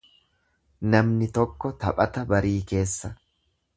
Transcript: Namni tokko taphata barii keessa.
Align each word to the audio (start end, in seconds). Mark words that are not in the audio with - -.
Namni 0.93 1.27
tokko 1.35 1.73
taphata 1.83 2.25
barii 2.33 2.59
keessa. 2.73 3.13